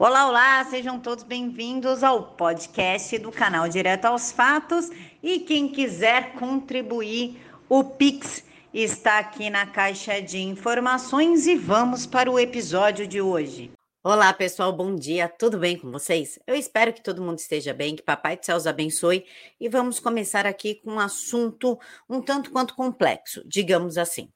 Olá, 0.00 0.28
olá, 0.28 0.64
sejam 0.64 1.00
todos 1.00 1.24
bem-vindos 1.24 2.04
ao 2.04 2.36
podcast 2.36 3.18
do 3.18 3.32
canal 3.32 3.68
Direto 3.68 4.04
aos 4.04 4.30
Fatos. 4.30 4.88
E 5.20 5.40
quem 5.40 5.66
quiser 5.66 6.34
contribuir, 6.34 7.44
o 7.68 7.82
Pix 7.82 8.44
está 8.72 9.18
aqui 9.18 9.50
na 9.50 9.66
caixa 9.66 10.22
de 10.22 10.38
informações 10.38 11.48
e 11.48 11.56
vamos 11.56 12.06
para 12.06 12.30
o 12.30 12.38
episódio 12.38 13.08
de 13.08 13.20
hoje. 13.20 13.72
Olá, 14.04 14.32
pessoal, 14.32 14.72
bom 14.72 14.94
dia, 14.94 15.28
tudo 15.28 15.58
bem 15.58 15.76
com 15.76 15.90
vocês? 15.90 16.38
Eu 16.46 16.54
espero 16.54 16.92
que 16.92 17.02
todo 17.02 17.20
mundo 17.20 17.40
esteja 17.40 17.74
bem, 17.74 17.96
que 17.96 18.02
Papai 18.02 18.36
do 18.36 18.46
Céu 18.46 18.56
os 18.56 18.68
abençoe 18.68 19.26
e 19.60 19.68
vamos 19.68 19.98
começar 19.98 20.46
aqui 20.46 20.76
com 20.76 20.92
um 20.92 21.00
assunto 21.00 21.76
um 22.08 22.22
tanto 22.22 22.52
quanto 22.52 22.76
complexo, 22.76 23.42
digamos 23.44 23.98
assim. 23.98 24.30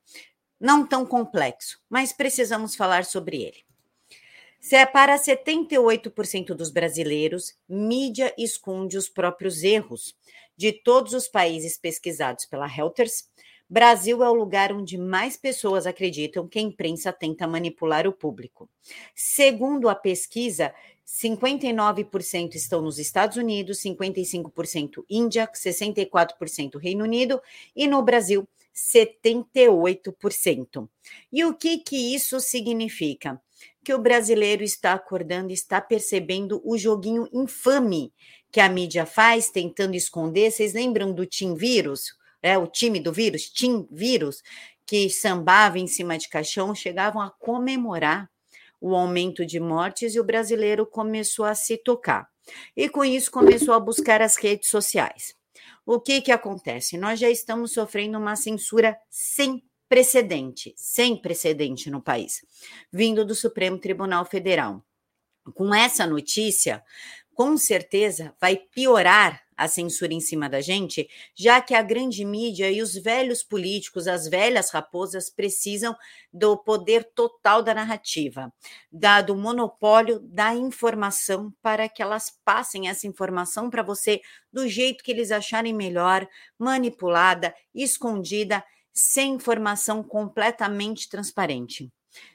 Não 0.61 0.85
tão 0.85 1.07
complexo, 1.07 1.79
mas 1.89 2.13
precisamos 2.13 2.75
falar 2.75 3.05
sobre 3.05 3.41
ele. 3.41 3.72
É 4.71 4.87
para 4.87 5.19
78% 5.19 6.55
dos 6.55 6.71
brasileiros, 6.71 7.55
mídia 7.69 8.33
esconde 8.39 8.97
os 8.97 9.09
próprios 9.09 9.63
erros. 9.63 10.17
De 10.57 10.73
todos 10.73 11.15
os 11.15 11.29
países 11.29 11.77
pesquisados 11.77 12.47
pela 12.47 12.67
Reuters, 12.67 13.29
Brasil 13.69 14.23
é 14.23 14.29
o 14.29 14.35
lugar 14.35 14.73
onde 14.73 14.97
mais 14.99 15.37
pessoas 15.37 15.87
acreditam 15.87 16.47
que 16.47 16.59
a 16.59 16.63
imprensa 16.63 17.13
tenta 17.13 17.47
manipular 17.47 18.07
o 18.07 18.13
público. 18.13 18.69
Segundo 19.15 19.89
a 19.89 19.95
pesquisa, 19.95 20.75
59% 21.07 22.55
estão 22.55 22.83
nos 22.83 22.99
Estados 22.99 23.37
Unidos, 23.37 23.83
55% 23.83 25.05
Índia, 25.09 25.49
64% 25.53 26.79
Reino 26.79 27.05
Unido 27.05 27.41
e 27.75 27.89
no 27.89 28.03
Brasil 28.03 28.47
78%. 28.75 30.89
E 31.33 31.45
o 31.45 31.55
que 31.55 31.79
que 31.79 32.15
isso 32.15 32.41
significa? 32.41 33.41
Que 33.85 33.93
o 33.93 33.99
brasileiro 33.99 34.63
está 34.63 34.93
acordando, 34.93 35.53
está 35.53 35.81
percebendo 35.81 36.61
o 36.65 36.79
joguinho 36.79 37.29
infame 37.33 38.13
que 38.51 38.61
a 38.61 38.69
mídia 38.69 39.07
faz, 39.07 39.51
tentando 39.51 39.97
esconder. 39.97 40.51
Vocês 40.51 40.75
lembram 40.75 41.13
do 41.13 41.27
Tim 41.27 41.55
Vírus? 41.55 42.15
É, 42.43 42.59
o 42.59 42.67
time 42.67 42.99
do 42.99 43.13
vírus, 43.13 43.49
Tim 43.49 43.87
Vírus, 43.91 44.43
que 44.85 45.09
sambava 45.09 45.79
em 45.79 45.87
cima 45.87 46.19
de 46.19 46.29
caixão, 46.29 46.75
chegavam 46.75 47.23
a 47.23 47.31
comemorar 47.31 48.29
o 48.81 48.97
aumento 48.97 49.47
de 49.47 49.61
mortes 49.61 50.17
e 50.17 50.21
o 50.21 50.25
brasileiro 50.25 50.85
começou 50.85 51.45
a 51.45 51.55
se 51.55 51.77
tocar. 51.77 52.27
E 52.77 52.89
com 52.89 53.05
isso 53.05 53.31
começou 53.31 53.75
a 53.75 53.81
buscar 53.81 54.21
as 54.21 54.37
redes 54.37 54.69
sociais. 54.69 55.37
O 55.87 56.01
que 56.01 56.21
que 56.21 56.33
acontece? 56.33 56.99
Nós 56.99 57.21
já 57.21 57.31
estamos 57.31 57.73
sofrendo 57.73 58.19
uma 58.19 58.35
censura 58.35 58.97
sem 59.09 59.63
precedente, 59.93 60.73
sem 60.75 61.15
precedente 61.15 61.91
no 61.91 62.01
país, 62.01 62.43
vindo 62.91 63.27
do 63.27 63.35
Supremo 63.35 63.77
Tribunal 63.77 64.25
Federal. 64.25 64.83
Com 65.53 65.75
essa 65.75 66.07
notícia, 66.07 66.83
com 67.35 67.59
certeza 67.59 68.35
vai 68.41 68.57
piorar 68.57 69.43
a 69.55 69.69
censura 69.69 70.15
em 70.15 70.21
cima 70.21 70.49
da 70.49 70.63
gente, 70.63 71.07
já 71.35 71.61
que 71.61 71.75
a 71.75 71.83
grande 71.83 72.25
mídia 72.25 72.71
e 72.71 72.81
os 72.81 72.95
velhos 72.95 73.43
políticos, 73.43 74.09
as 74.09 74.27
velhas 74.27 74.71
raposas, 74.71 75.29
precisam 75.29 75.95
do 76.33 76.57
poder 76.57 77.05
total 77.15 77.63
da 77.63 77.75
narrativa, 77.75 78.51
da, 78.91 79.21
do 79.21 79.37
monopólio 79.37 80.21
da 80.21 80.55
informação, 80.55 81.53
para 81.61 81.87
que 81.87 82.03
elas 82.03 82.35
passem 82.43 82.89
essa 82.89 83.07
informação 83.07 83.69
para 83.69 83.83
você 83.83 84.23
do 84.51 84.67
jeito 84.67 85.05
que 85.05 85.13
eles 85.13 85.31
acharem 85.31 85.75
melhor, 85.75 86.27
manipulada, 86.59 87.55
escondida 87.75 88.65
sem 88.93 89.35
informação 89.35 90.03
completamente 90.03 91.09
transparente. 91.09 91.91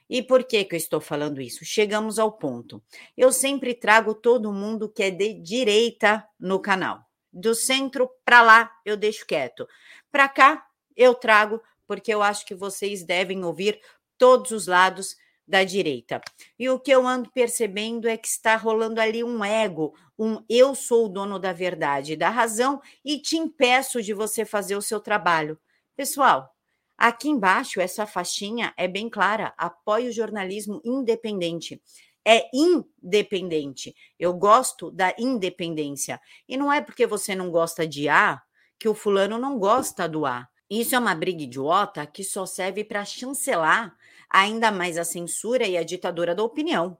E 0.10 0.24
por 0.24 0.44
que, 0.44 0.64
que 0.64 0.76
eu 0.76 0.78
estou 0.78 1.00
falando 1.02 1.42
isso? 1.42 1.64
Chegamos 1.66 2.18
ao 2.18 2.32
ponto. 2.32 2.82
Eu 3.16 3.32
sempre 3.32 3.74
trago 3.74 4.16
todo 4.16 4.54
mundo 4.54 4.90
que 4.90 5.04
é 5.04 5.12
de 5.12 5.34
direita 5.34 6.28
no 6.40 6.60
canal. 6.60 7.06
Do 7.32 7.54
centro 7.54 8.10
para 8.26 8.42
lá, 8.42 8.72
eu 8.86 8.98
deixo 8.98 9.26
quieto. 9.26 9.68
Para 10.12 10.28
cá, 10.28 10.66
eu 10.96 11.14
trago, 11.14 11.62
porque 11.86 12.12
eu 12.12 12.24
acho 12.24 12.46
que 12.46 12.56
vocês 12.56 13.04
devem 13.04 13.44
ouvir 13.44 13.80
todos 14.18 14.52
os 14.52 14.66
lados 14.66 15.16
da 15.48 15.64
direita. 15.64 16.20
E 16.58 16.70
o 16.70 16.80
que 16.80 16.92
eu 16.92 17.08
ando 17.08 17.32
percebendo 17.32 18.08
é 18.08 18.18
que 18.18 18.28
está 18.28 18.56
rolando 18.56 19.00
ali 19.00 19.24
um 19.24 19.44
ego, 19.46 19.94
um 20.18 20.44
eu 20.50 20.76
sou 20.76 21.06
o 21.06 21.10
dono 21.10 21.40
da 21.40 21.54
verdade, 21.54 22.18
da 22.18 22.30
razão 22.30 22.82
e 23.06 23.20
te 23.22 23.38
impeço 23.38 24.02
de 24.02 24.14
você 24.14 24.44
fazer 24.44 24.76
o 24.76 24.82
seu 24.82 25.00
trabalho. 25.00 25.58
Pessoal, 25.96 26.54
aqui 26.98 27.30
embaixo, 27.30 27.80
essa 27.80 28.06
faixinha 28.06 28.74
é 28.76 28.88
bem 28.88 29.10
clara: 29.10 29.54
apoie 29.58 30.10
o 30.10 30.14
jornalismo 30.14 30.82
independente. 30.84 31.82
É 32.26 32.50
independente. 32.54 33.96
Eu 34.20 34.34
gosto 34.34 34.92
da 34.92 35.14
independência. 35.18 36.20
E 36.48 36.58
não 36.58 36.72
é 36.74 36.82
porque 36.82 37.08
você 37.08 37.34
não 37.34 37.50
gosta 37.50 37.88
de 37.88 38.10
A 38.10 38.42
que 38.78 38.90
o 38.90 38.94
fulano 38.94 39.38
não 39.38 39.58
gosta 39.58 40.10
do 40.10 40.26
A. 40.26 40.48
Isso 40.70 40.94
é 40.94 41.00
uma 41.00 41.16
briga 41.16 41.44
idiota 41.44 42.06
que 42.06 42.26
só 42.26 42.46
serve 42.46 42.84
para 42.84 43.06
chancelar 43.06 43.96
ainda 44.30 44.72
mais 44.72 44.98
a 44.98 45.06
censura 45.06 45.66
e 45.66 45.78
a 45.78 45.84
ditadura 45.84 46.36
da 46.36 46.44
opinião. 46.44 46.98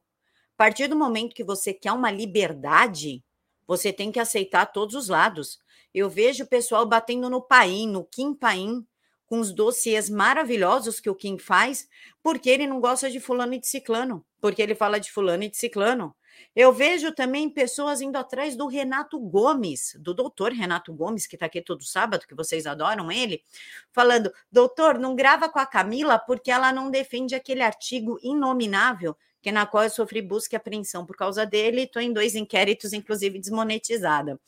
A 0.54 0.58
partir 0.58 0.88
do 0.88 0.96
momento 0.96 1.36
que 1.36 1.44
você 1.44 1.74
quer 1.74 1.92
uma 1.92 2.10
liberdade, 2.10 3.24
você 3.68 3.92
tem 3.92 4.12
que 4.12 4.20
aceitar 4.20 4.66
todos 4.68 4.96
os 4.96 5.10
lados. 5.10 5.60
Eu 5.94 6.10
vejo 6.10 6.46
o 6.46 6.48
pessoal 6.48 6.86
batendo 6.86 7.30
no 7.30 7.42
Paim, 7.42 7.88
no 7.88 8.06
Kim 8.06 8.34
Paim, 8.34 8.88
com 9.28 9.40
os 9.40 9.52
dossiês 9.54 10.10
maravilhosos 10.10 11.00
que 11.00 11.10
o 11.10 11.16
Kim 11.16 11.38
faz, 11.38 11.88
porque 12.24 12.50
ele 12.50 12.66
não 12.66 12.80
gosta 12.80 13.12
de 13.12 13.20
fulano 13.20 13.54
e 13.54 13.60
de 13.60 13.68
ciclano, 13.68 14.26
porque 14.42 14.62
ele 14.62 14.74
fala 14.74 15.00
de 15.00 15.12
fulano 15.12 15.44
e 15.44 15.50
de 15.50 15.58
ciclano. 15.58 16.16
Eu 16.56 16.72
vejo 16.72 17.12
também 17.12 17.50
pessoas 17.50 18.00
indo 18.00 18.16
atrás 18.16 18.56
do 18.56 18.68
Renato 18.68 19.20
Gomes, 19.20 19.96
do 20.00 20.14
doutor 20.14 20.52
Renato 20.52 20.94
Gomes, 20.94 21.28
que 21.28 21.36
está 21.36 21.48
aqui 21.48 21.62
todo 21.62 21.84
sábado, 21.84 22.26
que 22.28 22.36
vocês 22.36 22.66
adoram 22.66 23.12
ele, 23.12 23.44
falando: 23.92 24.32
doutor, 24.52 24.98
não 24.98 25.16
grava 25.16 25.50
com 25.50 25.60
a 25.60 25.66
Camila 25.66 26.18
porque 26.18 26.50
ela 26.50 26.72
não 26.72 26.90
defende 26.90 27.36
aquele 27.36 27.62
artigo 27.62 28.20
inominável 28.22 29.16
que 29.42 29.52
na 29.52 29.66
qual 29.66 29.84
eu 29.84 29.90
sofri 29.90 30.22
busca 30.22 30.56
e 30.56 30.58
apreensão 30.58 31.06
por 31.06 31.16
causa 31.16 31.46
dele, 31.46 31.84
estou 31.84 32.02
em 32.02 32.12
dois 32.12 32.36
inquéritos, 32.36 32.92
inclusive 32.92 33.40
desmonetizada. 33.40 34.40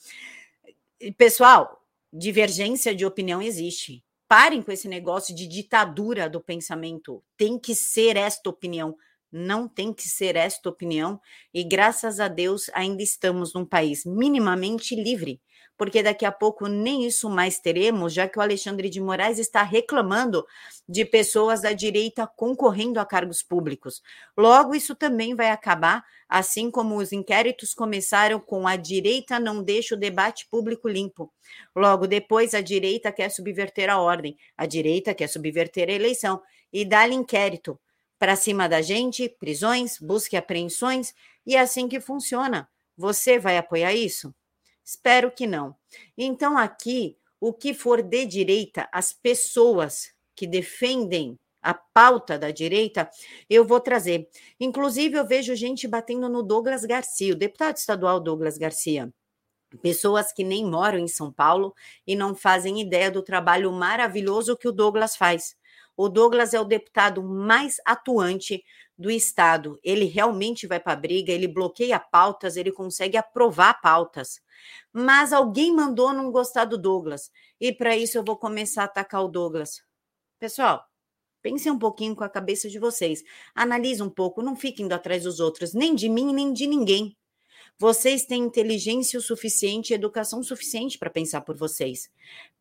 Pessoal, 1.18 1.85
divergência 2.12 2.94
de 2.94 3.06
opinião 3.06 3.41
existe. 3.41 4.03
Parem 4.29 4.62
com 4.62 4.72
esse 4.72 4.88
negócio 4.88 5.35
de 5.35 5.47
ditadura 5.47 6.29
do 6.29 6.40
pensamento. 6.40 7.23
Tem 7.35 7.59
que 7.59 7.73
ser 7.73 8.16
esta 8.16 8.47
opinião. 8.47 8.95
Não 9.31 9.67
tem 9.67 9.91
que 9.91 10.07
ser 10.07 10.35
esta 10.35 10.69
opinião, 10.69 11.19
e 11.53 11.63
graças 11.63 12.19
a 12.19 12.28
Deus 12.28 12.69
ainda 12.73 13.03
estamos 13.03 13.53
num 13.53 13.66
país 13.66 14.03
minimamente 14.03 14.95
livre, 14.95 15.39
porque 15.79 16.03
daqui 16.03 16.25
a 16.25 16.31
pouco 16.31 16.67
nem 16.67 17.06
isso 17.06 17.29
mais 17.29 17.57
teremos, 17.57 18.13
já 18.13 18.28
que 18.28 18.38
o 18.38 18.41
Alexandre 18.41 18.90
de 18.90 19.00
Moraes 19.00 19.40
está 19.40 19.63
reclamando 19.63 20.45
de 20.88 21.06
pessoas 21.06 21.62
da 21.62 21.72
direita 21.72 22.28
concorrendo 22.28 23.00
a 23.00 23.06
cargos 23.06 23.41
públicos. 23.41 24.01
Logo, 24.38 24.75
isso 24.75 24.94
também 24.94 25.34
vai 25.35 25.51
acabar, 25.51 26.03
assim 26.28 26.69
como 26.69 26.97
os 26.97 27.13
inquéritos 27.13 27.73
começaram 27.73 28.41
com 28.41 28.68
a 28.68 28.75
direita 28.75 29.39
não 29.39 29.63
deixa 29.63 29.95
o 29.95 29.97
debate 29.97 30.45
público 30.51 30.89
limpo. 30.89 31.31
Logo 31.73 32.07
depois, 32.07 32.53
a 32.53 32.59
direita 32.59 33.09
quer 33.09 33.31
subverter 33.31 33.89
a 33.89 34.01
ordem, 34.01 34.35
a 34.57 34.66
direita 34.66 35.16
quer 35.16 35.28
subverter 35.28 35.88
a 35.88 35.94
eleição 35.94 36.41
e 36.73 36.84
dá-lhe 36.84 37.16
inquérito 37.16 37.79
para 38.19 38.35
cima 38.35 38.68
da 38.68 38.81
gente, 38.81 39.29
prisões, 39.39 39.97
busca 39.97 40.35
e 40.35 40.39
apreensões, 40.39 41.13
e 41.47 41.56
é 41.56 41.62
assim 41.62 41.88
que 41.88 42.01
funciona. 42.01 42.68
Você 42.97 43.39
vai 43.39 43.57
apoiar 43.57 43.94
isso? 43.94 44.35
Espero 44.89 45.29
que 45.29 45.45
não. 45.45 45.75
Então, 46.17 46.57
aqui, 46.57 47.16
o 47.39 47.53
que 47.53 47.75
for 47.75 48.01
de 48.01 48.25
direita, 48.25 48.89
as 48.91 49.13
pessoas 49.13 50.11
que 50.35 50.47
defendem 50.47 51.38
a 51.61 51.75
pauta 51.75 52.39
da 52.39 52.50
direita, 52.50 53.07
eu 53.47 53.63
vou 53.63 53.79
trazer. 53.79 54.27
Inclusive, 54.59 55.16
eu 55.16 55.27
vejo 55.27 55.53
gente 55.53 55.88
batendo 55.88 56.27
no 56.27 56.41
Douglas 56.41 56.85
Garcia, 56.85 57.33
o 57.33 57.38
deputado 57.38 57.77
estadual 57.77 58.19
Douglas 58.19 58.57
Garcia. 58.57 59.13
Pessoas 59.80 60.33
que 60.33 60.44
nem 60.44 60.65
moram 60.65 60.97
em 60.97 61.07
São 61.07 61.31
Paulo 61.31 61.75
e 62.07 62.15
não 62.15 62.33
fazem 62.33 62.81
ideia 62.81 63.12
do 63.12 63.21
trabalho 63.21 63.71
maravilhoso 63.71 64.57
que 64.57 64.68
o 64.68 64.71
Douglas 64.71 65.15
faz. 65.15 65.56
O 65.95 66.09
Douglas 66.09 66.56
é 66.56 66.59
o 66.59 66.65
deputado 66.65 67.21
mais 67.21 67.75
atuante 67.86 68.63
do 69.00 69.10
Estado. 69.10 69.80
Ele 69.81 70.04
realmente 70.04 70.68
vai 70.68 70.78
para 70.78 70.92
a 70.92 70.98
briga, 70.98 71.31
ele 71.31 71.48
bloqueia 71.48 71.98
pautas, 71.98 72.57
ele 72.57 72.69
consegue 72.69 73.16
aprovar 73.16 73.80
pautas. 73.80 74.42
Mas 74.92 75.31
alguém 75.31 75.74
mandou 75.74 76.12
não 76.12 76.30
gostar 76.30 76.66
do 76.66 76.78
Douglas. 76.78 77.31
E 77.62 77.72
para 77.72 77.96
isso 77.96 78.18
eu 78.18 78.24
vou 78.25 78.36
começar 78.36 78.81
a 78.81 78.86
atacar 78.86 79.24
o 79.24 79.30
Douglas. 79.30 79.81
Pessoal, 80.38 80.86
pensem 81.42 81.72
um 81.72 81.80
pouquinho 81.80 82.13
com 82.13 82.25
a 82.25 82.30
cabeça 82.30 82.68
de 82.68 82.78
vocês. 82.78 83.24
Analise 83.56 84.04
um 84.04 84.10
pouco, 84.10 84.42
não 84.42 84.56
fiquem 84.56 84.86
indo 84.86 84.94
atrás 84.94 85.24
dos 85.24 85.40
outros, 85.40 85.74
nem 85.74 85.96
de 85.96 86.10
mim, 86.10 86.34
nem 86.34 86.51
de 86.51 86.68
ninguém. 86.68 87.16
Vocês 87.78 88.25
têm 88.25 88.44
inteligência 88.44 89.18
o 89.18 89.22
suficiente, 89.22 89.94
educação 89.94 90.44
suficiente 90.44 90.98
para 90.98 91.10
pensar 91.10 91.40
por 91.40 91.56
vocês. 91.56 92.10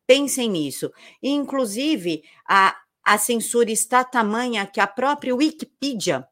Pensem 0.07 0.49
nisso. 0.49 0.89
inclusive, 1.21 2.23
a, 2.47 2.79
a 3.03 3.17
censura 3.17 3.71
está 3.71 4.03
tamanha 4.03 4.65
que 4.65 4.79
a 4.79 4.87
própria 4.87 5.35
Wikipedia 5.35 6.27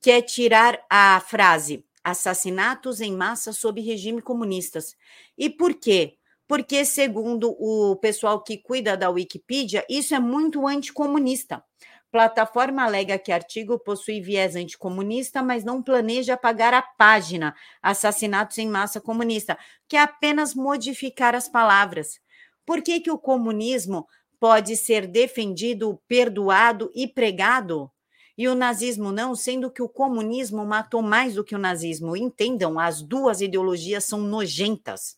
quer 0.00 0.22
tirar 0.22 0.84
a 0.90 1.20
frase 1.20 1.84
assassinatos 2.04 3.00
em 3.00 3.16
massa 3.16 3.52
sob 3.52 3.80
regime 3.80 4.20
comunistas. 4.20 4.94
E 5.36 5.48
por 5.48 5.74
quê? 5.74 6.18
Porque, 6.46 6.84
segundo 6.84 7.56
o 7.58 7.96
pessoal 7.96 8.42
que 8.42 8.58
cuida 8.58 8.96
da 8.96 9.08
Wikipedia, 9.08 9.84
isso 9.88 10.14
é 10.14 10.20
muito 10.20 10.66
anticomunista. 10.66 11.64
Plataforma 12.12 12.84
alega 12.84 13.18
que 13.18 13.32
artigo 13.32 13.78
possui 13.78 14.20
viés 14.20 14.54
anticomunista, 14.54 15.42
mas 15.42 15.64
não 15.64 15.82
planeja 15.82 16.34
apagar 16.34 16.72
a 16.72 16.82
página 16.82 17.56
Assassinatos 17.82 18.58
em 18.58 18.68
Massa 18.68 19.00
Comunista, 19.00 19.58
que 19.88 19.96
é 19.96 20.00
apenas 20.00 20.54
modificar 20.54 21.34
as 21.34 21.48
palavras. 21.48 22.20
Por 22.64 22.82
que, 22.82 23.00
que 23.00 23.10
o 23.10 23.18
comunismo 23.18 24.06
pode 24.44 24.76
ser 24.76 25.06
defendido, 25.06 25.98
perdoado 26.06 26.90
e 26.94 27.08
pregado? 27.08 27.90
E 28.36 28.46
o 28.46 28.54
nazismo 28.54 29.10
não, 29.10 29.34
sendo 29.34 29.70
que 29.70 29.80
o 29.80 29.88
comunismo 29.88 30.66
matou 30.66 31.00
mais 31.00 31.36
do 31.36 31.42
que 31.42 31.54
o 31.54 31.58
nazismo. 31.58 32.14
Entendam, 32.14 32.78
as 32.78 33.00
duas 33.00 33.40
ideologias 33.40 34.04
são 34.04 34.20
nojentas. 34.20 35.16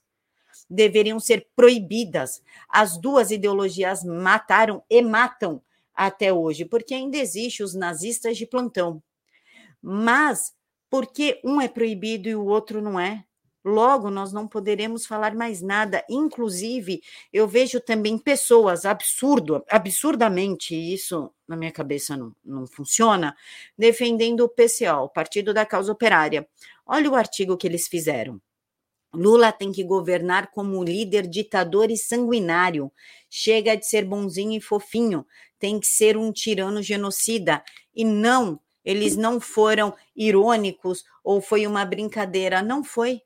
Deveriam 0.70 1.18
ser 1.18 1.48
proibidas. 1.56 2.40
As 2.68 2.96
duas 2.96 3.32
ideologias 3.32 4.04
mataram 4.04 4.80
e 4.88 5.02
matam 5.02 5.60
até 5.92 6.32
hoje, 6.32 6.64
porque 6.64 6.94
ainda 6.94 7.16
existe 7.16 7.64
os 7.64 7.74
nazistas 7.74 8.36
de 8.36 8.46
plantão. 8.46 9.02
Mas 9.82 10.54
porque 10.88 11.40
um 11.42 11.60
é 11.60 11.66
proibido 11.66 12.28
e 12.28 12.36
o 12.36 12.44
outro 12.44 12.80
não 12.80 13.00
é? 13.00 13.24
Logo, 13.66 14.10
nós 14.10 14.32
não 14.32 14.46
poderemos 14.46 15.04
falar 15.06 15.34
mais 15.34 15.60
nada. 15.60 16.04
Inclusive, 16.08 17.02
eu 17.32 17.48
vejo 17.48 17.80
também 17.80 18.16
pessoas 18.16 18.84
absurdo, 18.84 19.64
absurdamente, 19.68 20.74
isso 20.74 21.32
na 21.48 21.56
minha 21.56 21.72
cabeça 21.72 22.16
não, 22.16 22.32
não 22.44 22.64
funciona, 22.64 23.36
defendendo 23.76 24.42
o 24.42 24.48
PCO, 24.48 25.04
o 25.04 25.08
Partido 25.08 25.52
da 25.52 25.66
Causa 25.66 25.90
Operária. 25.90 26.48
Olha 26.86 27.10
o 27.10 27.16
artigo 27.16 27.56
que 27.56 27.66
eles 27.66 27.88
fizeram. 27.88 28.40
Lula 29.12 29.50
tem 29.50 29.72
que 29.72 29.82
governar 29.82 30.52
como 30.52 30.84
líder 30.84 31.26
ditador 31.26 31.90
e 31.90 31.96
sanguinário. 31.96 32.92
Chega 33.28 33.76
de 33.76 33.84
ser 33.84 34.04
bonzinho 34.04 34.56
e 34.56 34.60
fofinho 34.60 35.26
tem 35.58 35.80
que 35.80 35.86
ser 35.86 36.16
um 36.16 36.30
tirano 36.30 36.82
genocida. 36.82 37.64
E 37.94 38.04
não, 38.04 38.60
eles 38.84 39.16
não 39.16 39.40
foram 39.40 39.94
irônicos 40.14 41.02
ou 41.24 41.40
foi 41.40 41.66
uma 41.66 41.84
brincadeira. 41.84 42.62
Não 42.62 42.84
foi. 42.84 43.22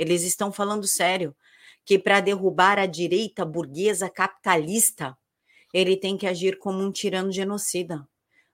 Eles 0.00 0.22
estão 0.22 0.50
falando 0.50 0.86
sério. 0.86 1.34
Que 1.84 1.98
para 1.98 2.20
derrubar 2.20 2.78
a 2.78 2.86
direita 2.86 3.44
burguesa 3.44 4.08
capitalista, 4.08 5.16
ele 5.72 5.96
tem 5.96 6.16
que 6.16 6.26
agir 6.26 6.58
como 6.58 6.82
um 6.82 6.92
tirano 6.92 7.32
genocida. 7.32 8.06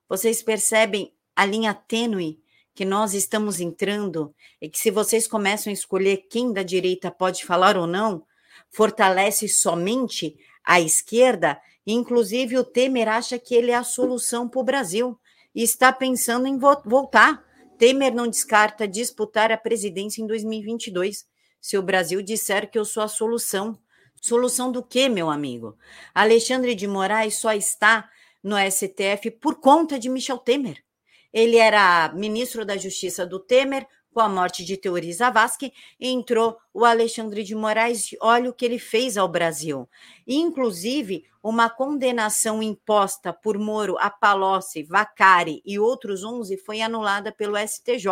Vocês 0.09 0.43
percebem 0.43 1.13
a 1.35 1.45
linha 1.45 1.75
tênue 1.75 2.41
que 2.75 2.85
nós 2.85 3.15
estamos 3.15 3.61
entrando 3.61 4.35
e 4.61 4.69
que 4.69 4.79
se 4.79 4.91
vocês 4.91 5.27
começam 5.27 5.71
a 5.71 5.75
escolher 5.75 6.27
quem 6.31 6.53
da 6.53 6.63
direita 6.63 7.11
pode 7.11 7.45
falar 7.45 7.77
ou 7.77 7.87
não, 7.87 8.25
fortalece 8.71 9.49
somente 9.49 10.37
a 10.65 10.81
esquerda 10.81 11.61
Inclusive, 11.87 12.59
o 12.59 12.65
Temer 12.65 13.07
acha 13.07 13.39
que 13.39 13.55
ele 13.55 13.71
é 13.71 13.77
a 13.77 13.85
solução 13.85 14.49
para 14.49 14.61
o 14.61 14.65
Brasil 14.65 15.19
e 15.55 15.63
está 15.63 15.93
pensando 15.93 16.49
em 16.49 16.59
vo 16.59 16.83
voltar. 16.85 17.45
Temer 17.79 18.13
não 18.13 18.27
descarta 18.27 18.89
disputar 18.89 19.53
a 19.53 19.57
presidência 19.57 20.21
em 20.21 20.27
2022, 20.27 21.27
se 21.67 21.77
o 21.77 21.83
Brasil 21.83 22.23
disser 22.23 22.71
que 22.71 22.79
eu 22.79 22.85
sou 22.85 23.03
a 23.03 23.09
solução. 23.09 23.77
Solução 24.23 24.71
do 24.71 24.85
quê, 24.85 25.09
meu 25.09 25.29
amigo? 25.29 25.77
Alexandre 26.15 26.77
de 26.77 26.87
Moraes 26.87 27.41
só 27.41 27.53
está 27.53 28.09
no 28.41 28.55
STF 28.57 29.33
por 29.33 29.57
conta 29.57 29.99
de 29.99 30.09
Michel 30.09 30.39
Temer. 30.39 30.85
Ele 31.33 31.57
era 31.57 32.13
ministro 32.15 32.65
da 32.65 32.77
Justiça 32.77 33.27
do 33.27 33.41
Temer, 33.41 33.85
com 34.15 34.21
a 34.21 34.29
morte 34.29 34.65
de 34.65 34.77
Teori 34.77 35.13
Zavascki, 35.13 35.73
entrou 35.99 36.57
o 36.73 36.85
Alexandre 36.85 37.43
de 37.43 37.57
Moraes. 37.57 38.11
Olha 38.21 38.49
o 38.49 38.53
que 38.53 38.65
ele 38.65 38.79
fez 38.79 39.19
ao 39.19 39.27
Brasil. 39.27 39.89
Inclusive, 40.25 41.25
uma 41.43 41.69
condenação 41.69 42.63
imposta 42.63 43.33
por 43.33 43.59
Moro 43.59 43.97
a 43.99 44.09
Palocci, 44.09 44.85
Vacari 44.85 45.63
e 45.67 45.81
outros 45.81 46.23
11 46.23 46.59
foi 46.59 46.81
anulada 46.81 47.33
pelo 47.33 47.59
STJ. 47.59 48.07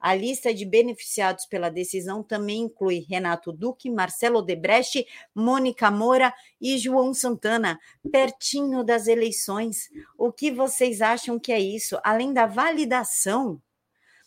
A 0.00 0.14
lista 0.14 0.54
de 0.54 0.64
beneficiados 0.64 1.44
pela 1.44 1.68
decisão 1.68 2.22
também 2.22 2.62
inclui 2.62 3.04
Renato 3.08 3.52
Duque, 3.52 3.90
Marcelo 3.90 4.40
Debrecht, 4.40 5.06
Mônica 5.34 5.90
Moura 5.90 6.32
e 6.58 6.78
João 6.78 7.12
Santana, 7.12 7.78
pertinho 8.10 8.82
das 8.82 9.06
eleições. 9.06 9.90
O 10.16 10.32
que 10.32 10.50
vocês 10.50 11.02
acham 11.02 11.38
que 11.38 11.52
é 11.52 11.60
isso? 11.60 11.98
Além 12.02 12.32
da 12.32 12.46
validação 12.46 13.60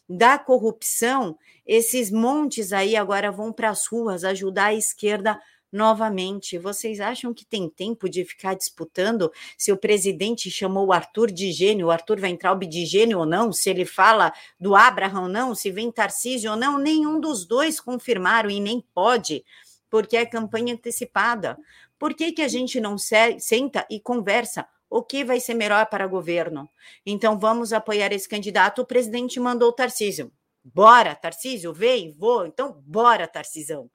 da 0.08 0.38
corrupção, 0.38 1.38
esses 1.66 2.12
montes 2.12 2.72
aí 2.72 2.96
agora 2.96 3.32
vão 3.32 3.52
para 3.52 3.70
as 3.70 3.88
ruas 3.88 4.24
ajudar 4.24 4.66
a 4.66 4.74
esquerda 4.74 5.40
novamente. 5.74 6.58
Vocês 6.58 7.02
acham 7.02 7.34
que 7.34 7.44
tem 7.44 7.68
tempo 7.68 8.08
de 8.08 8.24
ficar 8.24 8.54
disputando 8.54 9.32
se 9.58 9.72
o 9.72 9.78
presidente 9.78 10.50
chamou 10.50 10.88
o 10.88 10.94
Arthur 10.94 11.32
de 11.32 11.52
gênio, 11.52 11.88
o 11.88 11.92
Arthur 11.92 12.24
entrar 12.24 12.58
de 12.58 12.86
gênio 12.86 13.20
ou 13.20 13.26
não, 13.26 13.52
se 13.52 13.70
ele 13.70 13.84
fala 13.84 14.32
do 14.60 14.76
Abraham 14.76 15.24
ou 15.24 15.28
não, 15.28 15.56
se 15.56 15.72
vem 15.72 15.92
Tarcísio 15.92 16.52
ou 16.52 16.58
não? 16.58 16.78
Nenhum 16.78 17.20
dos 17.20 17.46
dois 17.46 17.80
confirmaram 17.80 18.50
e 18.50 18.60
nem 18.60 18.82
pode, 18.94 19.44
porque 19.90 20.16
é 20.16 20.26
campanha 20.26 20.76
antecipada. 20.76 21.58
Por 21.98 22.14
que, 22.14 22.32
que 22.32 22.42
a 22.42 22.48
gente 22.48 22.80
não 22.80 22.98
senta 22.98 23.86
e 23.90 24.00
conversa? 24.00 24.68
o 24.94 25.02
que 25.02 25.26
vai 25.26 25.40
ser 25.40 25.56
melhor 25.56 25.88
para 25.88 26.06
o 26.06 26.10
governo. 26.10 26.70
Então, 27.04 27.40
vamos 27.40 27.74
apoiar 27.74 28.14
esse 28.14 28.30
candidato. 28.30 28.84
O 28.84 28.86
presidente 28.86 29.40
mandou 29.40 29.70
o 29.70 29.74
Tarcísio. 29.74 30.32
Bora, 30.64 31.16
Tarcísio, 31.16 31.74
vem, 31.74 32.14
vou. 32.14 32.46
Então, 32.46 32.80
bora, 32.86 33.28
Tarcisão. 33.28 33.90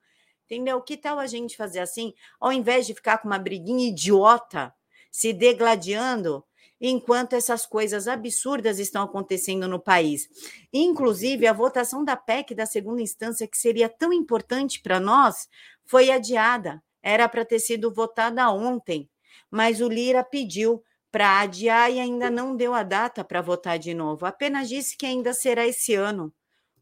Entendeu? 0.51 0.81
Que 0.81 0.97
tal 0.97 1.19
a 1.19 1.27
gente 1.27 1.59
fazer 1.59 1.81
assim, 1.81 2.15
ao 2.41 2.51
invés 2.51 2.87
de 2.87 2.95
ficar 2.95 3.19
com 3.19 3.29
uma 3.29 3.39
briguinha 3.39 3.91
idiota, 3.91 4.75
se 5.11 5.31
degladiando, 5.35 6.43
enquanto 6.81 7.35
essas 7.35 7.67
coisas 7.67 8.09
absurdas 8.09 8.79
estão 8.79 9.03
acontecendo 9.03 9.69
no 9.69 9.79
país. 9.79 10.27
Inclusive, 10.73 11.47
a 11.47 11.53
votação 11.53 12.03
da 12.03 12.17
PEC 12.17 12.55
da 12.55 12.65
segunda 12.65 13.03
instância, 13.03 13.47
que 13.47 13.59
seria 13.59 13.91
tão 13.91 14.11
importante 14.11 14.81
para 14.81 14.99
nós, 14.99 15.49
foi 15.85 16.11
adiada. 16.11 16.83
Era 17.03 17.29
para 17.29 17.45
ter 17.45 17.59
sido 17.59 17.93
votada 17.93 18.51
ontem, 18.51 19.07
mas 19.51 19.83
o 19.83 19.89
Lira 19.89 20.25
pediu 20.25 20.83
para 21.11 21.41
adiar 21.41 21.93
e 21.93 22.01
ainda 22.01 22.31
não 22.31 22.57
deu 22.57 22.73
a 22.73 22.83
data 22.83 23.23
para 23.23 23.43
votar 23.43 23.79
de 23.79 23.93
novo. 23.93 24.25
Apenas 24.25 24.67
disse 24.67 24.97
que 24.97 25.05
ainda 25.05 25.35
será 25.35 25.67
esse 25.67 25.95
ano. 25.95 26.33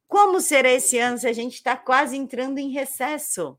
Como 0.08 0.41
será 0.41 0.70
esse 0.70 0.99
ano 0.99 1.19
se 1.19 1.26
a 1.26 1.32
gente 1.32 1.55
está 1.55 1.76
quase 1.76 2.17
entrando 2.17 2.59
em 2.59 2.71
recesso? 2.71 3.59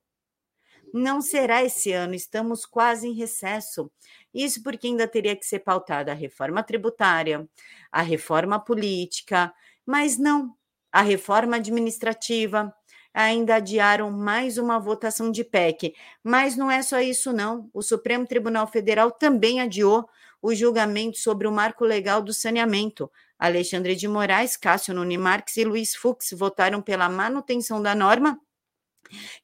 Não 0.94 1.22
será 1.22 1.64
esse 1.64 1.92
ano, 1.92 2.14
estamos 2.16 2.66
quase 2.66 3.08
em 3.08 3.14
recesso. 3.14 3.92
Isso 4.34 4.64
porque 4.64 4.88
ainda 4.88 5.08
teria 5.08 5.36
que 5.36 5.46
ser 5.46 5.60
pautada 5.60 6.12
a 6.12 6.16
reforma 6.16 6.64
tributária, 6.64 7.48
a 7.92 8.02
reforma 8.02 8.60
política, 8.60 9.54
mas 9.86 10.18
não, 10.18 10.56
a 10.92 11.02
reforma 11.02 11.58
administrativa. 11.58 12.74
Ainda 13.14 13.56
adiaram 13.56 14.12
mais 14.12 14.58
uma 14.58 14.80
votação 14.80 15.32
de 15.32 15.44
PEC. 15.44 15.96
Mas 16.24 16.56
não 16.56 16.70
é 16.70 16.84
só 16.84 17.00
isso, 17.00 17.34
não. 17.34 17.68
O 17.74 17.82
Supremo 17.82 18.28
Tribunal 18.28 18.68
Federal 18.68 19.10
também 19.12 19.60
adiou 19.60 20.08
o 20.40 20.54
julgamento 20.54 21.18
sobre 21.18 21.48
o 21.48 21.52
marco 21.52 21.84
legal 21.84 22.22
do 22.22 22.32
saneamento. 22.32 23.12
Alexandre 23.38 23.96
de 23.96 24.08
Moraes, 24.08 24.58
Cássio 24.58 24.94
Nunes 24.94 25.20
Marques 25.20 25.58
e 25.58 25.64
Luiz 25.64 25.96
Fux 25.96 26.32
votaram 26.32 26.82
pela 26.82 27.10
manutenção 27.10 27.82
da 27.82 27.94
norma 27.94 28.40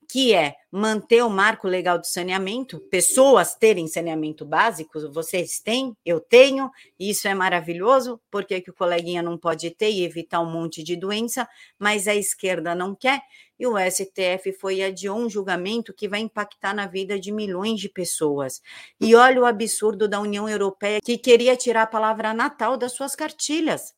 que 0.10 0.34
é 0.34 0.56
manter 0.72 1.24
o 1.24 1.30
marco 1.30 1.68
legal 1.68 1.98
do 1.98 2.06
saneamento, 2.06 2.80
pessoas 2.92 3.56
terem 3.56 3.88
saneamento 3.88 4.46
básico, 4.46 5.00
vocês 5.12 5.60
têm, 5.60 5.96
eu 6.06 6.20
tenho, 6.20 6.70
isso 7.00 7.28
é 7.28 7.34
maravilhoso, 7.34 8.20
porque 8.30 8.62
que 8.62 8.70
o 8.70 8.74
coleguinha 8.74 9.22
não 9.22 9.38
pode 9.38 9.70
ter 9.72 9.92
e 9.92 10.04
evitar 10.04 10.40
um 10.40 10.52
monte 10.52 10.84
de 10.84 10.96
doença, 10.96 11.48
mas 11.80 12.08
a 12.08 12.16
esquerda 12.16 12.76
não 12.76 12.96
quer, 12.96 13.22
e 13.64 13.66
o 13.66 13.78
STF 13.78 14.52
foi 14.60 14.84
adiou 14.84 15.18
um 15.18 15.30
julgamento 15.30 15.94
que 15.94 16.10
vai 16.10 16.20
impactar 16.20 16.74
na 16.74 16.86
vida 16.86 17.18
de 17.18 17.32
milhões 17.32 17.80
de 17.80 17.88
pessoas. 17.88 18.62
E 19.00 19.16
olha 19.16 19.42
o 19.42 19.46
absurdo 19.46 20.06
da 20.06 20.20
União 20.20 20.50
Europeia, 20.50 21.00
que 21.02 21.18
queria 21.18 21.56
tirar 21.56 21.84
a 21.84 21.88
palavra 21.88 22.34
Natal 22.34 22.76
das 22.76 22.92
suas 22.92 23.16
cartilhas. 23.16 23.94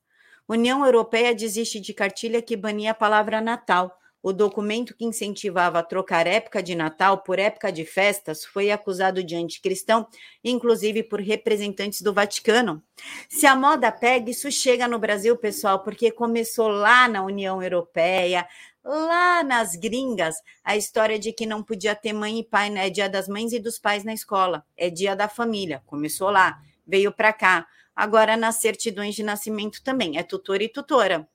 União 0.47 0.85
Europeia 0.85 1.33
desiste 1.33 1.79
de 1.79 1.95
cartilha 1.95 2.43
que 2.43 2.55
bania 2.55 2.91
a 2.91 2.93
palavra 2.93 3.41
Natal. 3.41 3.97
O 4.25 4.33
documento 4.33 4.95
que 4.95 5.05
incentivava 5.05 5.77
a 5.77 5.83
trocar 5.83 6.25
época 6.25 6.63
de 6.63 6.73
Natal 6.73 7.19
por 7.19 7.37
época 7.37 7.71
de 7.71 7.85
festas 7.85 8.43
foi 8.43 8.71
acusado 8.71 9.23
de 9.23 9.35
anticristão, 9.35 10.07
inclusive 10.43 11.03
por 11.03 11.21
representantes 11.21 12.01
do 12.01 12.11
Vaticano. 12.11 12.81
Se 13.29 13.45
a 13.45 13.55
moda 13.55 13.91
pega, 13.91 14.31
isso 14.31 14.51
chega 14.51 14.87
no 14.87 14.97
Brasil, 14.97 15.37
pessoal, 15.37 15.83
porque 15.83 16.09
começou 16.09 16.69
lá 16.69 17.07
na 17.07 17.23
União 17.23 17.61
Europeia, 17.61 18.47
lá 18.83 19.43
nas 19.43 19.75
gringas, 19.75 20.37
a 20.63 20.75
história 20.75 21.19
de 21.19 21.31
que 21.31 21.45
não 21.45 21.61
podia 21.61 21.93
ter 21.93 22.11
mãe 22.11 22.39
e 22.39 22.43
pai, 22.43 22.71
né? 22.71 22.87
É 22.87 22.89
dia 22.89 23.07
das 23.07 23.27
mães 23.27 23.53
e 23.53 23.59
dos 23.59 23.77
pais 23.77 24.03
na 24.03 24.11
escola, 24.11 24.65
é 24.75 24.89
dia 24.89 25.15
da 25.15 25.29
família. 25.29 25.83
Começou 25.85 26.31
lá, 26.31 26.59
veio 26.83 27.11
para 27.11 27.31
cá. 27.31 27.67
Agora 27.95 28.35
nas 28.35 28.55
certidões 28.55 29.13
de 29.13 29.21
nascimento 29.21 29.83
também, 29.83 30.17
é 30.17 30.23
tutor 30.23 30.63
e 30.63 30.67
tutora. 30.67 31.29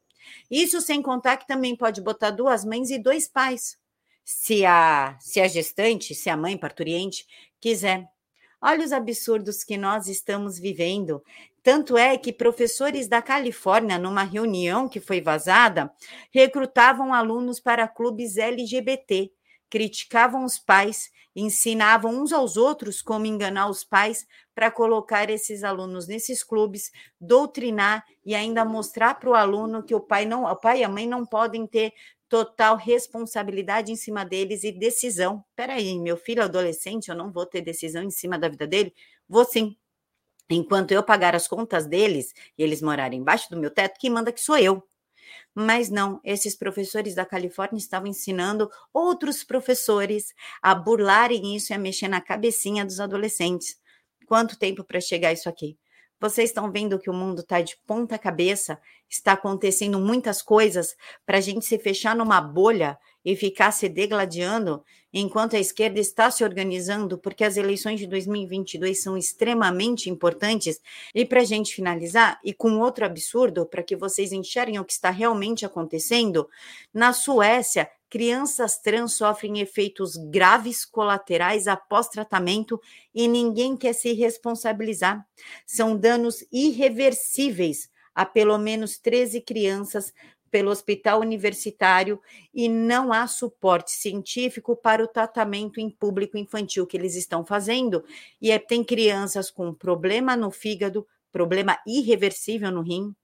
Isso 0.51 0.81
sem 0.81 1.03
contar 1.03 1.37
que 1.37 1.47
também 1.47 1.77
pode 1.77 2.01
botar 2.01 2.31
duas 2.31 2.65
mães 2.65 2.91
e 2.91 2.99
dois 2.99 3.29
pais, 3.29 3.79
se 4.25 4.65
a, 4.65 5.17
se 5.21 5.41
a 5.41 5.49
gestante, 5.49 6.15
se 6.15 6.31
a 6.31 6.37
mãe 6.37 6.57
parturiente 6.57 7.27
quiser. 7.61 8.07
Olha 8.61 8.85
os 8.85 8.93
absurdos 8.93 9.65
que 9.65 9.77
nós 9.77 10.07
estamos 10.07 10.59
vivendo. 10.59 11.23
Tanto 11.63 11.97
é 11.97 12.17
que 12.17 12.33
professores 12.33 13.09
da 13.09 13.21
Califórnia, 13.21 13.99
numa 13.99 14.23
reunião 14.23 14.89
que 14.89 15.01
foi 15.01 15.21
vazada, 15.21 15.93
recrutavam 16.31 17.13
alunos 17.13 17.61
para 17.61 17.89
clubes 17.89 18.37
LGBT, 18.37 19.31
criticavam 19.71 20.45
os 20.45 20.59
pais, 20.59 21.11
ensinavam 21.35 22.13
uns 22.23 22.33
aos 22.33 22.57
outros 22.57 23.01
como 23.01 23.25
enganar 23.27 23.69
os 23.69 23.85
pais 23.85 24.27
para 24.55 24.71
colocar 24.71 25.31
esses 25.31 25.63
alunos 25.63 26.07
nesses 26.07 26.43
clubes, 26.43 26.91
doutrinar 27.21 28.05
e 28.25 28.35
ainda 28.35 28.65
mostrar 28.65 29.15
para 29.15 29.31
o 29.31 29.35
aluno 29.35 29.83
que 29.83 29.95
o 29.95 30.01
pai 30.01 30.27
não, 30.27 30.45
o 30.45 30.57
pai 30.57 30.81
e 30.81 30.85
a 30.85 30.89
mãe 30.89 31.07
não 31.07 31.25
podem 31.25 31.67
ter 31.67 31.93
total 32.29 32.77
responsabilidade 32.77 33.91
em 33.91 33.97
cima 33.97 34.25
deles 34.25 34.63
e 34.65 34.73
decisão. 34.73 35.45
Peraí, 35.57 35.99
meu 35.99 36.17
filho 36.17 36.43
adolescente, 36.43 37.09
eu 37.09 37.15
não 37.17 37.33
vou 37.33 37.47
ter 37.47 37.61
decisão 37.61 38.03
em 38.03 38.11
cima 38.11 38.39
da 38.39 38.49
vida 38.49 38.67
dele? 38.67 38.95
Vou 39.29 39.45
sim. 39.45 39.77
Enquanto 40.51 40.93
eu 40.93 41.03
pagar 41.03 41.35
as 41.35 41.49
contas 41.49 41.87
deles 41.87 42.35
e 42.59 42.63
eles 42.63 42.83
morarem 42.83 43.21
embaixo 43.21 43.49
do 43.51 43.57
meu 43.57 43.71
teto, 43.71 43.99
quem 43.99 44.11
manda 44.11 44.33
que 44.33 44.41
sou 44.41 44.59
eu. 44.59 44.83
Mas 45.55 45.91
não, 45.91 46.21
esses 46.25 46.57
professores 46.57 47.15
da 47.15 47.27
Califórnia 47.27 47.79
estavam 47.79 48.09
ensinando 48.09 48.71
outros 48.93 49.45
professores 49.45 50.33
a 50.63 50.75
burlarem 50.75 51.55
isso 51.57 51.73
e 51.73 51.75
a 51.75 51.79
mexer 51.79 52.09
na 52.09 52.21
cabecinha 52.21 52.85
dos 52.85 53.01
adolescentes. 53.01 53.77
Quanto 54.27 54.59
tempo 54.59 54.85
para 54.85 55.01
chegar 55.01 55.33
isso 55.33 55.49
aqui? 55.49 55.77
Vocês 56.21 56.51
estão 56.51 56.71
vendo 56.71 56.99
que 56.99 57.09
o 57.09 57.15
mundo 57.15 57.41
está 57.41 57.63
de 57.63 57.79
ponta 57.87 58.19
cabeça, 58.19 58.79
está 59.09 59.33
acontecendo 59.33 59.99
muitas 59.99 60.43
coisas 60.43 60.95
para 61.25 61.39
a 61.39 61.41
gente 61.41 61.65
se 61.65 61.79
fechar 61.79 62.15
numa 62.15 62.43
bolha 62.43 62.99
e 63.25 63.35
ficar 63.35 63.73
se 63.73 63.89
degladiando, 63.89 64.85
enquanto 65.13 65.57
a 65.57 65.59
esquerda 65.59 65.99
está 65.99 66.31
se 66.31 66.45
organizando, 66.45 67.19
porque 67.19 67.43
as 67.43 67.57
eleições 67.57 67.99
de 67.99 68.07
2022 68.07 69.03
são 69.03 69.17
extremamente 69.17 70.11
importantes. 70.11 70.81
E 71.15 71.25
para 71.25 71.41
a 71.41 71.45
gente 71.45 71.75
finalizar, 71.75 72.39
e 72.45 72.53
com 72.53 72.79
outro 72.79 73.05
absurdo, 73.05 73.65
para 73.65 73.83
que 73.83 73.97
vocês 73.97 74.31
enxerguem 74.31 74.79
o 74.79 74.85
que 74.85 74.93
está 74.93 75.11
realmente 75.11 75.65
acontecendo, 75.65 76.49
na 76.93 77.13
Suécia 77.13 77.91
crianças 78.11 78.77
trans 78.79 79.15
sofrem 79.15 79.61
efeitos 79.61 80.17
graves 80.17 80.85
colaterais 80.85 81.69
após 81.69 82.09
tratamento 82.09 82.81
e 83.15 83.29
ninguém 83.29 83.77
quer 83.77 83.93
se 83.93 84.13
responsabilizar. 84.13 85.25
São 85.65 85.97
danos 85.97 86.45
irreversíveis 86.53 87.89
a 88.13 88.27
pelo 88.27 88.59
menos 88.59 88.99
13 88.99 89.41
crianças 89.41 90.13
pelo 90.51 90.71
hospital 90.71 91.21
universitário 91.21 92.21
e 92.53 92.69
não 92.69 93.13
há 93.13 93.27
suporte 93.29 93.93
científico 93.93 94.77
para 94.77 95.03
o 95.03 95.09
tratamento 95.09 95.79
em 95.79 95.89
público 95.89 96.37
infantil 96.37 96.87
que 96.87 96.97
eles 96.97 97.15
estão 97.15 97.47
fazendo. 97.47 98.05
E 98.43 98.51
é, 98.51 98.59
tem 98.59 98.83
crianças 98.83 99.49
com 99.49 99.73
problema 99.73 100.37
no 100.37 100.51
fígado, 100.51 101.07
problema 101.31 101.79
irreversível 101.87 102.73
no 102.73 102.83
rim, 102.83 103.15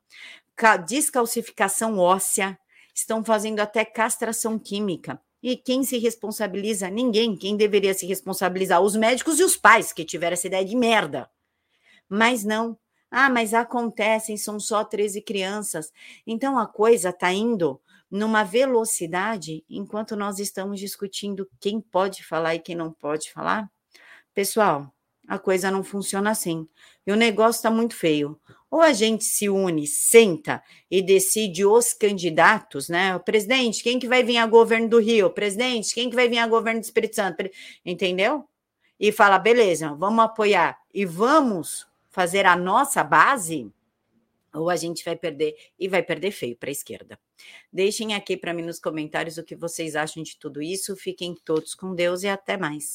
descalcificação 0.87 1.99
óssea, 1.99 2.57
estão 2.97 3.25
fazendo 3.25 3.61
até 3.61 3.85
castração 3.85 4.59
química. 4.59 5.21
E 5.43 5.57
quem 5.57 5.85
se 5.85 5.99
responsabiliza? 5.99 6.89
Ninguém. 6.89 7.37
Quem 7.37 7.57
deveria 7.57 7.95
se 7.95 8.07
responsabilizar? 8.07 8.81
Os 8.81 8.97
médicos 8.97 9.39
e 9.39 9.45
os 9.45 9.57
pais 9.57 9.93
que 9.93 10.05
tiveram 10.05 10.35
essa 10.35 10.47
ideia 10.47 10.65
de 10.65 10.75
merda. 10.75 11.31
Mas 12.09 12.43
não. 12.43 12.79
Ah, 13.11 13.31
mas 13.31 13.55
acontecem, 13.55 14.37
são 14.37 14.59
só 14.59 14.85
13 14.85 15.23
crianças. 15.23 15.93
Então 16.27 16.59
a 16.59 16.67
coisa 16.67 17.11
está 17.11 17.33
indo 17.33 17.81
numa 18.11 18.43
velocidade 18.43 19.65
enquanto 19.69 20.17
nós 20.17 20.39
estamos 20.39 20.81
discutindo 20.81 21.49
quem 21.61 21.81
pode 21.81 22.25
falar 22.25 22.55
e 22.55 22.61
quem 22.61 22.75
não 22.75 22.93
pode 22.93 23.33
falar. 23.33 23.71
Pessoal, 24.35 24.93
a 25.29 25.39
coisa 25.39 25.71
não 25.71 25.85
funciona 25.85 26.31
assim. 26.31 26.69
E 27.07 27.13
o 27.13 27.17
negócio 27.17 27.59
está 27.59 27.71
muito 27.71 27.95
feio. 27.95 28.41
Ou 28.71 28.81
a 28.81 28.93
gente 28.93 29.25
se 29.25 29.49
une, 29.49 29.87
senta 29.87 30.63
e 30.91 31.01
decide 31.01 31.65
os 31.65 31.93
candidatos, 31.93 32.89
né? 32.89 33.15
O 33.15 33.21
presidente, 33.21 33.83
quem 33.83 33.99
que 33.99 34.09
vai 34.09 34.23
vir 34.23 34.39
a 34.39 34.47
governo 34.47 34.89
do 34.89 34.99
Rio? 34.99 35.31
Presidente, 35.31 35.95
quem 35.95 36.11
que 36.11 36.17
vai 36.17 36.29
vir 36.29 36.39
a 36.39 36.47
governo 36.47 36.81
do 36.81 36.85
Espírito 36.85 37.15
Santo? 37.15 37.49
Entendeu? 37.85 38.45
E 38.99 39.13
fala, 39.13 39.39
beleza, 39.39 39.95
vamos 39.95 40.25
apoiar 40.25 40.79
e 40.93 41.05
vamos 41.05 41.87
fazer 42.09 42.47
a 42.47 42.57
nossa 42.57 43.05
base, 43.05 43.71
ou 44.55 44.71
a 44.71 44.77
gente 44.77 45.05
vai 45.05 45.15
perder 45.15 45.55
e 45.79 45.87
vai 45.87 46.03
perder 46.03 46.31
feio 46.31 46.57
para 46.57 46.71
a 46.71 46.73
esquerda. 46.73 47.19
Deixem 47.71 48.15
aqui 48.15 48.37
para 48.39 48.55
mim 48.55 48.63
nos 48.63 48.81
comentários 48.81 49.37
o 49.37 49.45
que 49.45 49.55
vocês 49.55 49.95
acham 49.95 50.23
de 50.23 50.37
tudo 50.39 50.63
isso. 50.63 50.97
Fiquem 50.97 51.35
todos 51.45 51.75
com 51.75 51.95
Deus 51.95 52.23
e 52.23 52.29
até 52.29 52.57
mais. 52.57 52.95